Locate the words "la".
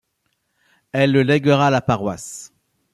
1.69-1.79